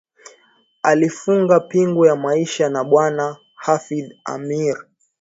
Alifunga 0.83 1.59
pingu 1.59 2.05
ya 2.05 2.15
maisha 2.15 2.69
na 2.69 2.83
Bwana 2.83 3.37
Hafidh 3.55 4.11
Ameir 4.25 4.85